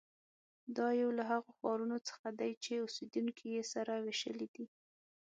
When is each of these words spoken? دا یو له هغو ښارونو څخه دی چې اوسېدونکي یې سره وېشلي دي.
دا 0.77 0.87
یو 1.01 1.09
له 1.17 1.23
هغو 1.31 1.49
ښارونو 1.59 1.97
څخه 2.09 2.27
دی 2.39 2.51
چې 2.63 2.71
اوسېدونکي 2.83 3.45
یې 3.55 3.63
سره 3.73 3.93
وېشلي 4.05 4.47
دي. 4.55 4.65